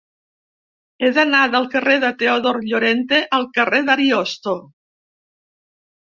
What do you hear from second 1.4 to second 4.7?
del carrer de Teodor Llorente al carrer d'Ariosto.